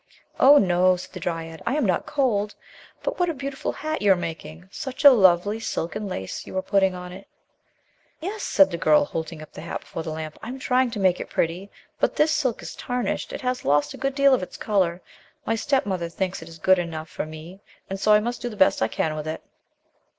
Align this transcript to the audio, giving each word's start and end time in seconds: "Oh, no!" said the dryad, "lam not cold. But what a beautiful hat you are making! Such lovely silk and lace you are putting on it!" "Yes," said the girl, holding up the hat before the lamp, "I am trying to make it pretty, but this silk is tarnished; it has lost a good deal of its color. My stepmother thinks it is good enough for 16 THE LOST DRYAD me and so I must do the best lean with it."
"Oh, 0.39 0.57
no!" 0.57 0.95
said 0.95 1.13
the 1.13 1.19
dryad, 1.19 1.61
"lam 1.67 1.85
not 1.85 2.07
cold. 2.07 2.55
But 3.03 3.19
what 3.19 3.29
a 3.29 3.35
beautiful 3.35 3.71
hat 3.71 4.01
you 4.01 4.11
are 4.11 4.15
making! 4.15 4.67
Such 4.71 5.05
lovely 5.05 5.59
silk 5.59 5.95
and 5.95 6.09
lace 6.09 6.47
you 6.47 6.57
are 6.57 6.63
putting 6.63 6.95
on 6.95 7.11
it!" 7.11 7.27
"Yes," 8.19 8.41
said 8.41 8.71
the 8.71 8.79
girl, 8.79 9.05
holding 9.05 9.43
up 9.43 9.53
the 9.53 9.61
hat 9.61 9.81
before 9.81 10.01
the 10.01 10.09
lamp, 10.09 10.39
"I 10.41 10.47
am 10.47 10.57
trying 10.57 10.89
to 10.89 10.99
make 10.99 11.19
it 11.19 11.29
pretty, 11.29 11.69
but 11.99 12.15
this 12.15 12.31
silk 12.31 12.63
is 12.63 12.75
tarnished; 12.75 13.31
it 13.31 13.41
has 13.41 13.63
lost 13.63 13.93
a 13.93 13.97
good 13.97 14.15
deal 14.15 14.33
of 14.33 14.41
its 14.41 14.57
color. 14.57 15.03
My 15.45 15.53
stepmother 15.53 16.09
thinks 16.09 16.41
it 16.41 16.49
is 16.49 16.57
good 16.57 16.79
enough 16.79 17.07
for 17.09 17.21
16 17.21 17.29
THE 17.29 17.35
LOST 17.35 17.43
DRYAD 17.43 17.55
me 17.69 17.79
and 17.91 17.99
so 17.99 18.11
I 18.11 18.19
must 18.19 18.41
do 18.41 18.49
the 18.49 18.55
best 18.57 18.81
lean 18.81 19.15
with 19.15 19.27
it." 19.27 19.43